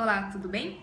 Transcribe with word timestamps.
Olá, 0.00 0.30
tudo 0.32 0.48
bem? 0.48 0.80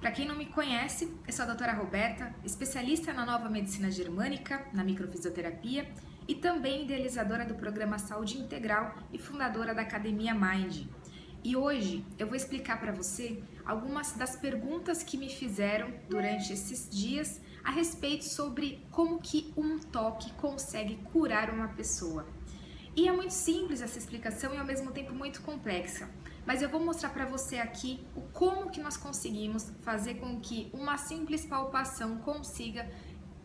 Para 0.00 0.10
quem 0.10 0.28
não 0.28 0.36
me 0.36 0.44
conhece, 0.44 1.10
eu 1.26 1.32
sou 1.32 1.44
a 1.44 1.48
doutora 1.48 1.72
Roberta, 1.72 2.34
especialista 2.44 3.10
na 3.10 3.24
nova 3.24 3.48
medicina 3.48 3.90
germânica, 3.90 4.66
na 4.74 4.84
microfisioterapia 4.84 5.90
e 6.28 6.34
também 6.34 6.82
idealizadora 6.82 7.46
do 7.46 7.54
programa 7.54 7.98
Saúde 7.98 8.36
Integral 8.36 8.98
e 9.10 9.18
fundadora 9.18 9.74
da 9.74 9.80
Academia 9.80 10.34
Mind. 10.34 10.84
E 11.42 11.56
hoje 11.56 12.04
eu 12.18 12.26
vou 12.26 12.36
explicar 12.36 12.78
para 12.78 12.92
você 12.92 13.42
algumas 13.64 14.12
das 14.12 14.36
perguntas 14.36 15.02
que 15.02 15.16
me 15.16 15.30
fizeram 15.30 15.94
durante 16.06 16.52
esses 16.52 16.86
dias 16.90 17.40
a 17.64 17.70
respeito 17.70 18.26
sobre 18.26 18.86
como 18.90 19.22
que 19.22 19.54
um 19.56 19.78
toque 19.78 20.34
consegue 20.34 20.96
curar 20.96 21.48
uma 21.48 21.68
pessoa. 21.68 22.26
E 22.96 23.06
é 23.06 23.12
muito 23.12 23.32
simples 23.32 23.80
essa 23.80 23.98
explicação 23.98 24.52
e 24.54 24.58
ao 24.58 24.64
mesmo 24.64 24.90
tempo 24.90 25.14
muito 25.14 25.42
complexa. 25.42 26.08
Mas 26.44 26.62
eu 26.62 26.68
vou 26.68 26.80
mostrar 26.80 27.10
para 27.10 27.24
você 27.24 27.58
aqui 27.58 28.04
o 28.16 28.22
como 28.32 28.70
que 28.70 28.80
nós 28.80 28.96
conseguimos 28.96 29.70
fazer 29.82 30.14
com 30.14 30.40
que 30.40 30.70
uma 30.72 30.96
simples 30.96 31.44
palpação 31.44 32.18
consiga 32.18 32.90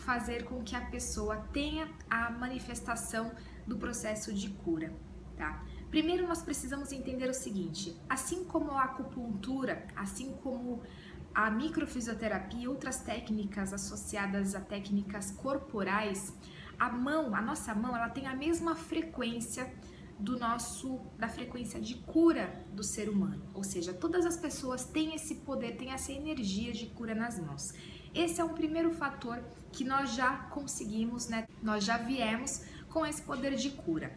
fazer 0.00 0.44
com 0.44 0.62
que 0.62 0.74
a 0.74 0.80
pessoa 0.80 1.36
tenha 1.52 1.88
a 2.08 2.30
manifestação 2.30 3.32
do 3.66 3.76
processo 3.76 4.32
de 4.32 4.48
cura, 4.50 4.92
tá? 5.36 5.62
Primeiro 5.90 6.26
nós 6.26 6.42
precisamos 6.42 6.92
entender 6.92 7.28
o 7.28 7.34
seguinte, 7.34 7.96
assim 8.08 8.44
como 8.44 8.72
a 8.72 8.84
acupuntura, 8.84 9.86
assim 9.96 10.32
como 10.42 10.82
a 11.34 11.50
microfisioterapia 11.50 12.64
e 12.64 12.68
outras 12.68 13.00
técnicas 13.00 13.72
associadas 13.72 14.54
a 14.54 14.60
técnicas 14.60 15.30
corporais, 15.32 16.32
a 16.80 16.88
mão, 16.88 17.36
a 17.36 17.42
nossa 17.42 17.74
mão, 17.74 17.94
ela 17.94 18.08
tem 18.08 18.26
a 18.26 18.34
mesma 18.34 18.74
frequência 18.74 19.70
do 20.18 20.38
nosso 20.38 20.98
da 21.18 21.28
frequência 21.28 21.78
de 21.78 21.94
cura 21.94 22.64
do 22.72 22.82
ser 22.82 23.10
humano. 23.10 23.42
Ou 23.52 23.62
seja, 23.62 23.92
todas 23.92 24.24
as 24.24 24.38
pessoas 24.38 24.86
têm 24.86 25.14
esse 25.14 25.34
poder, 25.36 25.76
têm 25.76 25.92
essa 25.92 26.10
energia 26.10 26.72
de 26.72 26.86
cura 26.86 27.14
nas 27.14 27.38
mãos. 27.38 27.74
Esse 28.14 28.40
é 28.40 28.44
um 28.44 28.54
primeiro 28.54 28.90
fator 28.92 29.42
que 29.70 29.84
nós 29.84 30.14
já 30.14 30.36
conseguimos, 30.50 31.28
né? 31.28 31.46
Nós 31.62 31.84
já 31.84 31.98
viemos 31.98 32.64
com 32.88 33.04
esse 33.04 33.20
poder 33.20 33.54
de 33.56 33.70
cura. 33.70 34.10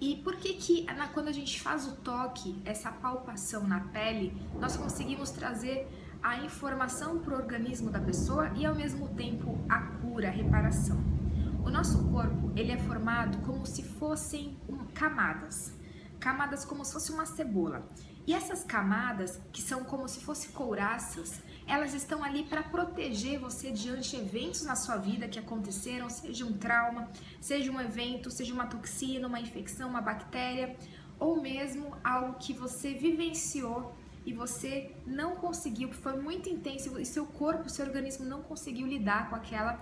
E 0.00 0.16
por 0.16 0.36
que 0.36 0.54
que 0.54 0.86
quando 1.14 1.28
a 1.28 1.32
gente 1.32 1.60
faz 1.60 1.86
o 1.86 1.94
toque, 1.96 2.60
essa 2.64 2.90
palpação 2.90 3.66
na 3.66 3.78
pele, 3.78 4.34
nós 4.58 4.76
conseguimos 4.76 5.30
trazer 5.30 5.86
a 6.20 6.38
informação 6.38 7.20
para 7.20 7.34
o 7.34 7.36
organismo 7.36 7.90
da 7.90 8.00
pessoa 8.00 8.50
e 8.56 8.66
ao 8.66 8.74
mesmo 8.74 9.08
tempo 9.14 9.56
a 9.68 9.80
cura, 9.80 10.26
a 10.26 10.32
reparação? 10.32 11.21
O 11.64 11.70
nosso 11.70 12.08
corpo, 12.10 12.52
ele 12.56 12.72
é 12.72 12.78
formado 12.78 13.38
como 13.46 13.64
se 13.64 13.84
fossem 13.84 14.58
camadas. 14.92 15.72
Camadas 16.18 16.64
como 16.64 16.84
se 16.84 16.92
fosse 16.92 17.12
uma 17.12 17.24
cebola. 17.24 17.88
E 18.26 18.34
essas 18.34 18.64
camadas, 18.64 19.40
que 19.52 19.62
são 19.62 19.84
como 19.84 20.08
se 20.08 20.20
fossem 20.20 20.50
couraças, 20.50 21.40
elas 21.66 21.94
estão 21.94 22.22
ali 22.22 22.42
para 22.44 22.64
proteger 22.64 23.38
você 23.38 23.70
diante 23.70 24.10
de 24.10 24.16
eventos 24.16 24.64
na 24.64 24.74
sua 24.74 24.96
vida 24.96 25.28
que 25.28 25.38
aconteceram, 25.38 26.10
seja 26.10 26.44
um 26.44 26.52
trauma, 26.52 27.08
seja 27.40 27.70
um 27.70 27.80
evento, 27.80 28.30
seja 28.30 28.52
uma 28.52 28.66
toxina, 28.66 29.28
uma 29.28 29.40
infecção, 29.40 29.88
uma 29.88 30.00
bactéria, 30.00 30.76
ou 31.18 31.40
mesmo 31.40 31.96
algo 32.02 32.34
que 32.40 32.52
você 32.52 32.92
vivenciou 32.92 33.94
e 34.24 34.32
você 34.32 34.94
não 35.06 35.36
conseguiu, 35.36 35.92
foi 35.92 36.20
muito 36.20 36.48
intenso 36.48 36.98
e 36.98 37.04
seu 37.04 37.26
corpo, 37.26 37.68
seu 37.68 37.84
organismo 37.86 38.24
não 38.24 38.42
conseguiu 38.42 38.86
lidar 38.86 39.28
com 39.28 39.36
aquela 39.36 39.80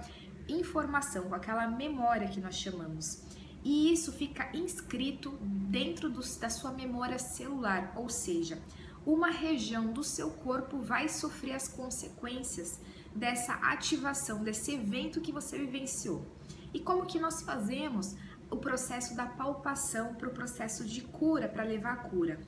informação, 0.52 1.28
com 1.28 1.34
aquela 1.34 1.66
memória 1.66 2.28
que 2.28 2.40
nós 2.40 2.54
chamamos. 2.54 3.22
E 3.62 3.92
isso 3.92 4.12
fica 4.12 4.50
inscrito 4.56 5.38
dentro 5.42 6.08
do, 6.08 6.20
da 6.38 6.48
sua 6.48 6.72
memória 6.72 7.18
celular, 7.18 7.92
ou 7.94 8.08
seja, 8.08 8.58
uma 9.04 9.30
região 9.30 9.92
do 9.92 10.02
seu 10.02 10.30
corpo 10.30 10.78
vai 10.78 11.08
sofrer 11.08 11.54
as 11.54 11.68
consequências 11.68 12.80
dessa 13.14 13.54
ativação, 13.54 14.42
desse 14.42 14.72
evento 14.72 15.20
que 15.20 15.32
você 15.32 15.58
vivenciou. 15.58 16.24
E 16.72 16.78
como 16.78 17.06
que 17.06 17.18
nós 17.18 17.42
fazemos 17.42 18.14
o 18.50 18.56
processo 18.56 19.14
da 19.14 19.26
palpação 19.26 20.14
para 20.14 20.28
o 20.28 20.32
processo 20.32 20.84
de 20.84 21.02
cura, 21.02 21.48
para 21.48 21.64
levar 21.64 21.92
a 21.92 21.96
cura? 21.96 22.40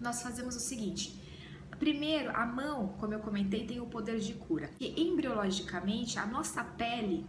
Nós 0.00 0.22
fazemos 0.22 0.56
o 0.56 0.60
seguinte: 0.60 1.20
Primeiro, 1.78 2.30
a 2.34 2.46
mão, 2.46 2.94
como 2.98 3.12
eu 3.12 3.20
comentei, 3.20 3.66
tem 3.66 3.80
o 3.80 3.86
poder 3.86 4.18
de 4.18 4.34
cura. 4.34 4.70
E 4.80 5.02
embriologicamente, 5.02 6.18
a 6.18 6.26
nossa 6.26 6.64
pele, 6.64 7.26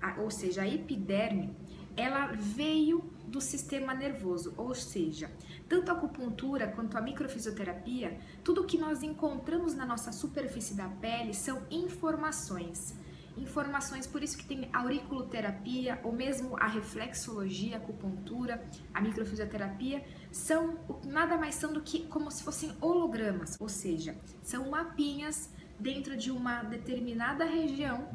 a, 0.00 0.20
ou 0.20 0.30
seja, 0.30 0.62
a 0.62 0.68
epiderme, 0.68 1.54
ela 1.96 2.26
veio 2.32 3.10
do 3.26 3.40
sistema 3.40 3.92
nervoso, 3.92 4.54
ou 4.56 4.74
seja, 4.74 5.30
tanto 5.68 5.90
a 5.90 5.94
acupuntura 5.94 6.68
quanto 6.68 6.96
a 6.96 7.00
microfisioterapia, 7.00 8.18
tudo 8.42 8.64
que 8.64 8.78
nós 8.78 9.02
encontramos 9.02 9.74
na 9.74 9.84
nossa 9.84 10.12
superfície 10.12 10.74
da 10.74 10.88
pele 10.88 11.34
são 11.34 11.62
informações 11.70 12.96
informações, 13.40 14.06
por 14.06 14.22
isso 14.22 14.36
que 14.36 14.44
tem 14.44 14.68
auriculoterapia, 14.72 16.00
ou 16.02 16.12
mesmo 16.12 16.56
a 16.58 16.66
reflexologia, 16.66 17.76
a 17.76 17.78
acupuntura, 17.78 18.62
a 18.92 19.00
microfisioterapia, 19.00 20.04
são 20.30 20.78
nada 21.04 21.36
mais 21.36 21.54
são 21.54 21.72
do 21.72 21.80
que 21.80 22.06
como 22.06 22.30
se 22.30 22.42
fossem 22.42 22.72
hologramas, 22.80 23.56
ou 23.60 23.68
seja, 23.68 24.16
são 24.42 24.70
mapinhas 24.70 25.50
dentro 25.78 26.16
de 26.16 26.30
uma 26.30 26.62
determinada 26.62 27.44
região 27.44 28.08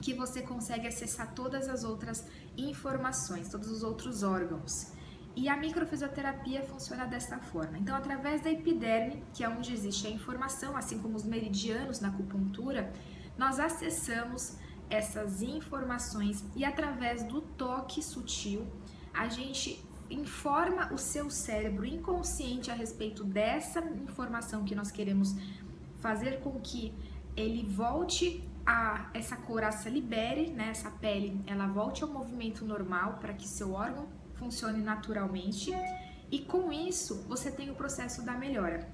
que 0.00 0.14
você 0.14 0.42
consegue 0.42 0.86
acessar 0.86 1.34
todas 1.34 1.68
as 1.68 1.84
outras 1.84 2.26
informações, 2.56 3.48
todos 3.48 3.70
os 3.70 3.82
outros 3.82 4.22
órgãos. 4.22 4.92
E 5.36 5.48
a 5.48 5.56
microfisioterapia 5.56 6.62
funciona 6.64 7.06
dessa 7.06 7.38
forma. 7.38 7.78
Então, 7.78 7.94
através 7.94 8.42
da 8.42 8.50
epiderme, 8.50 9.22
que 9.32 9.44
é 9.44 9.48
onde 9.48 9.72
existe 9.72 10.06
a 10.06 10.10
informação, 10.10 10.76
assim 10.76 10.98
como 10.98 11.16
os 11.16 11.24
meridianos 11.24 12.00
na 12.00 12.08
acupuntura, 12.08 12.92
nós 13.38 13.58
acessamos 13.60 14.56
essas 14.90 15.40
informações 15.42 16.44
e 16.56 16.64
através 16.64 17.22
do 17.22 17.40
toque 17.40 18.02
sutil 18.02 18.66
a 19.14 19.28
gente 19.28 19.82
informa 20.10 20.92
o 20.92 20.98
seu 20.98 21.30
cérebro 21.30 21.84
inconsciente 21.84 22.70
a 22.70 22.74
respeito 22.74 23.22
dessa 23.22 23.80
informação 23.80 24.64
que 24.64 24.74
nós 24.74 24.90
queremos 24.90 25.34
fazer 25.98 26.40
com 26.40 26.58
que 26.60 26.94
ele 27.36 27.64
volte 27.66 28.42
a 28.66 29.08
essa 29.14 29.36
couraça 29.36 29.88
libere, 29.88 30.50
né, 30.50 30.68
essa 30.70 30.90
pele, 30.90 31.40
ela 31.46 31.66
volte 31.66 32.02
ao 32.02 32.08
movimento 32.08 32.64
normal 32.64 33.18
para 33.20 33.32
que 33.32 33.46
seu 33.46 33.72
órgão 33.72 34.08
funcione 34.34 34.82
naturalmente 34.82 35.70
e 36.30 36.40
com 36.40 36.72
isso 36.72 37.24
você 37.28 37.50
tem 37.50 37.70
o 37.70 37.74
processo 37.74 38.22
da 38.22 38.32
melhora. 38.32 38.88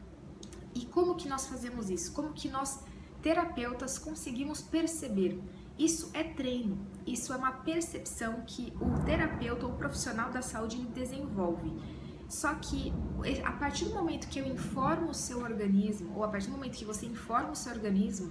E 0.75 0.85
como 0.87 1.15
que 1.15 1.29
nós 1.29 1.47
fazemos 1.47 1.91
isso? 1.91 2.13
Como 2.13 2.33
que 2.33 2.49
nós 2.49 2.81
terapeutas 3.25 3.99
conseguimos 3.99 4.61
perceber. 4.61 5.43
Isso 5.79 6.11
é 6.13 6.23
treino, 6.23 6.87
isso 7.07 7.33
é 7.33 7.37
uma 7.37 7.53
percepção 7.53 8.43
que 8.47 8.71
o 8.79 9.03
terapeuta 9.03 9.65
ou 9.65 9.73
profissional 9.73 10.31
da 10.31 10.43
saúde 10.43 10.77
desenvolve. 10.89 11.73
Só 12.29 12.55
que 12.55 12.93
a 13.43 13.53
partir 13.53 13.87
do 13.87 13.95
momento 13.95 14.29
que 14.29 14.39
eu 14.39 14.47
informo 14.47 15.09
o 15.09 15.15
seu 15.15 15.41
organismo, 15.41 16.15
ou 16.15 16.23
a 16.23 16.29
partir 16.29 16.49
do 16.49 16.53
momento 16.53 16.77
que 16.77 16.85
você 16.85 17.07
informa 17.07 17.53
o 17.53 17.57
seu 17.57 17.73
organismo, 17.73 18.31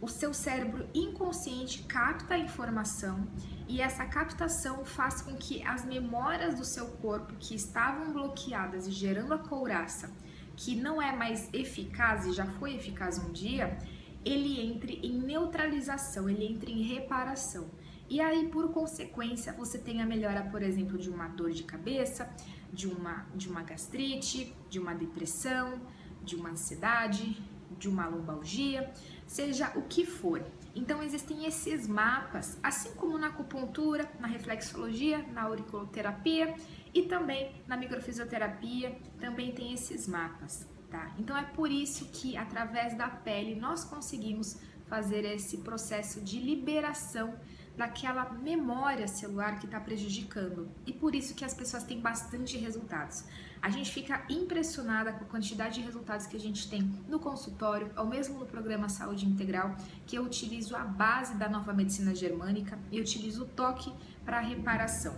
o 0.00 0.08
seu 0.08 0.32
cérebro 0.32 0.88
inconsciente 0.94 1.82
capta 1.82 2.34
a 2.34 2.38
informação 2.38 3.28
e 3.68 3.82
essa 3.82 4.06
captação 4.06 4.82
faz 4.82 5.20
com 5.20 5.36
que 5.36 5.62
as 5.62 5.84
memórias 5.84 6.54
do 6.54 6.64
seu 6.64 6.86
corpo 6.86 7.34
que 7.38 7.54
estavam 7.54 8.14
bloqueadas 8.14 8.86
e 8.86 8.92
gerando 8.92 9.34
a 9.34 9.38
couraça, 9.38 10.10
que 10.56 10.74
não 10.74 11.02
é 11.02 11.14
mais 11.14 11.50
eficaz 11.52 12.26
e 12.26 12.32
já 12.32 12.46
foi 12.46 12.74
eficaz 12.74 13.18
um 13.18 13.30
dia, 13.30 13.78
ele 14.24 14.60
entre 14.60 15.00
em 15.02 15.18
neutralização, 15.18 16.28
ele 16.28 16.46
entra 16.46 16.70
em 16.70 16.82
reparação. 16.82 17.70
E 18.08 18.20
aí, 18.20 18.48
por 18.48 18.70
consequência, 18.72 19.52
você 19.52 19.78
tem 19.78 20.02
a 20.02 20.06
melhora, 20.06 20.42
por 20.42 20.62
exemplo, 20.62 20.98
de 20.98 21.08
uma 21.08 21.28
dor 21.28 21.50
de 21.50 21.64
cabeça, 21.64 22.30
de 22.72 22.86
uma, 22.86 23.26
de 23.34 23.48
uma 23.48 23.62
gastrite, 23.62 24.54
de 24.68 24.78
uma 24.78 24.94
depressão, 24.94 25.80
de 26.22 26.36
uma 26.36 26.50
ansiedade, 26.50 27.42
de 27.78 27.88
uma 27.88 28.06
lombalgia, 28.06 28.92
seja 29.26 29.72
o 29.74 29.82
que 29.82 30.04
for. 30.04 30.44
Então 30.74 31.02
existem 31.02 31.46
esses 31.46 31.86
mapas, 31.88 32.58
assim 32.62 32.92
como 32.94 33.18
na 33.18 33.28
acupuntura, 33.28 34.10
na 34.20 34.26
reflexologia, 34.26 35.18
na 35.32 35.42
auriculoterapia 35.42 36.54
e 36.94 37.02
também 37.02 37.52
na 37.66 37.76
microfisioterapia, 37.76 38.96
também 39.18 39.52
tem 39.52 39.72
esses 39.72 40.06
mapas 40.06 40.66
tá? 40.92 41.10
Então 41.18 41.36
é 41.36 41.42
por 41.42 41.72
isso 41.72 42.04
que 42.12 42.36
através 42.36 42.94
da 42.96 43.08
pele 43.08 43.58
nós 43.58 43.82
conseguimos 43.82 44.58
fazer 44.86 45.24
esse 45.24 45.56
processo 45.58 46.20
de 46.20 46.38
liberação 46.38 47.34
daquela 47.74 48.28
memória 48.30 49.08
celular 49.08 49.58
que 49.58 49.64
está 49.64 49.80
prejudicando. 49.80 50.68
E 50.86 50.92
por 50.92 51.14
isso 51.14 51.34
que 51.34 51.46
as 51.46 51.54
pessoas 51.54 51.82
têm 51.84 51.98
bastante 51.98 52.58
resultados. 52.58 53.24
A 53.62 53.70
gente 53.70 53.90
fica 53.90 54.22
impressionada 54.28 55.12
com 55.12 55.24
a 55.24 55.28
quantidade 55.28 55.76
de 55.76 55.80
resultados 55.80 56.26
que 56.26 56.36
a 56.36 56.40
gente 56.40 56.68
tem 56.68 56.82
no 57.08 57.18
consultório, 57.18 57.90
ou 57.96 58.04
mesmo 58.04 58.38
no 58.38 58.44
programa 58.44 58.90
Saúde 58.90 59.24
Integral, 59.24 59.74
que 60.06 60.16
eu 60.16 60.24
utilizo 60.24 60.76
a 60.76 60.84
base 60.84 61.36
da 61.36 61.48
nova 61.48 61.72
medicina 61.72 62.14
germânica 62.14 62.78
e 62.90 63.00
utilizo 63.00 63.44
o 63.44 63.46
toque 63.46 63.90
para 64.26 64.40
reparação. 64.40 65.16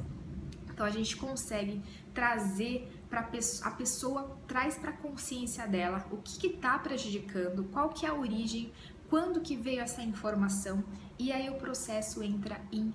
Então 0.70 0.86
a 0.86 0.90
gente 0.90 1.16
consegue 1.16 1.82
trazer 2.12 2.88
a 3.20 3.70
pessoa 3.70 4.38
traz 4.46 4.76
para 4.76 4.90
a 4.90 4.96
consciência 4.96 5.66
dela 5.66 6.06
o 6.10 6.16
que 6.18 6.46
está 6.46 6.78
prejudicando, 6.78 7.64
qual 7.64 7.90
que 7.90 8.06
é 8.06 8.08
a 8.08 8.14
origem, 8.14 8.72
quando 9.08 9.40
que 9.40 9.56
veio 9.56 9.80
essa 9.80 10.02
informação 10.02 10.82
e 11.18 11.32
aí 11.32 11.48
o 11.48 11.54
processo 11.54 12.22
entra 12.22 12.60
em 12.72 12.92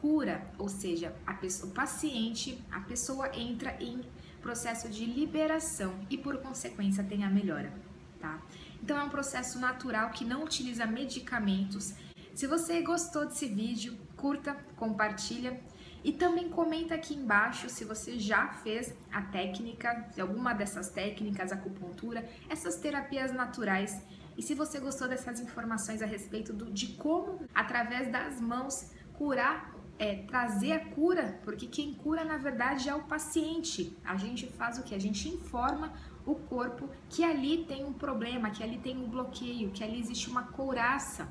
cura, 0.00 0.46
ou 0.58 0.68
seja, 0.68 1.14
pessoa, 1.40 1.70
o 1.70 1.74
paciente, 1.74 2.62
a 2.70 2.80
pessoa 2.80 3.34
entra 3.34 3.74
em 3.80 4.02
processo 4.42 4.88
de 4.90 5.06
liberação 5.06 5.94
e 6.10 6.18
por 6.18 6.36
consequência 6.38 7.02
tem 7.02 7.24
a 7.24 7.30
melhora, 7.30 7.72
tá? 8.20 8.42
Então 8.82 8.98
é 8.98 9.02
um 9.02 9.08
processo 9.08 9.58
natural 9.58 10.10
que 10.10 10.24
não 10.24 10.44
utiliza 10.44 10.84
medicamentos. 10.84 11.94
Se 12.34 12.46
você 12.46 12.82
gostou 12.82 13.24
desse 13.24 13.46
vídeo, 13.46 13.96
curta, 14.16 14.54
compartilha 14.76 15.58
e 16.04 16.12
também 16.12 16.50
comenta 16.50 16.94
aqui 16.94 17.14
embaixo 17.14 17.70
se 17.70 17.82
você 17.82 18.18
já 18.18 18.48
fez 18.48 18.94
a 19.10 19.22
técnica, 19.22 20.06
alguma 20.20 20.52
dessas 20.52 20.90
técnicas, 20.90 21.50
acupuntura, 21.50 22.28
essas 22.48 22.76
terapias 22.76 23.32
naturais. 23.32 24.02
E 24.36 24.42
se 24.42 24.54
você 24.54 24.78
gostou 24.78 25.08
dessas 25.08 25.40
informações 25.40 26.02
a 26.02 26.06
respeito 26.06 26.52
do, 26.52 26.70
de 26.70 26.88
como, 26.88 27.40
através 27.54 28.12
das 28.12 28.38
mãos, 28.38 28.92
curar, 29.14 29.74
é, 29.98 30.16
trazer 30.24 30.72
a 30.72 30.84
cura, 30.90 31.40
porque 31.42 31.66
quem 31.66 31.94
cura 31.94 32.22
na 32.22 32.36
verdade 32.36 32.86
é 32.86 32.94
o 32.94 33.04
paciente. 33.04 33.96
A 34.04 34.16
gente 34.16 34.46
faz 34.48 34.78
o 34.78 34.82
que? 34.82 34.94
A 34.94 35.00
gente 35.00 35.26
informa 35.28 35.94
o 36.26 36.34
corpo 36.34 36.90
que 37.08 37.24
ali 37.24 37.64
tem 37.64 37.82
um 37.82 37.92
problema, 37.92 38.50
que 38.50 38.62
ali 38.62 38.76
tem 38.78 38.96
um 38.98 39.08
bloqueio, 39.08 39.70
que 39.70 39.82
ali 39.82 39.98
existe 40.00 40.28
uma 40.28 40.42
couraça 40.42 41.28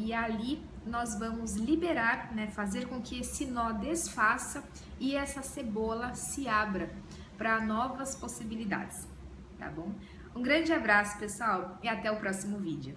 e 0.00 0.14
ali 0.14 0.62
nós 0.86 1.18
vamos 1.18 1.56
liberar, 1.56 2.34
né, 2.34 2.46
fazer 2.48 2.88
com 2.88 3.02
que 3.02 3.20
esse 3.20 3.44
nó 3.44 3.70
desfaça 3.72 4.64
e 4.98 5.14
essa 5.14 5.42
cebola 5.42 6.14
se 6.14 6.48
abra 6.48 6.90
para 7.36 7.60
novas 7.60 8.14
possibilidades, 8.14 9.06
tá 9.58 9.68
bom? 9.68 9.92
Um 10.34 10.42
grande 10.42 10.72
abraço, 10.72 11.18
pessoal, 11.18 11.78
e 11.82 11.88
até 11.88 12.10
o 12.10 12.16
próximo 12.16 12.58
vídeo. 12.58 12.96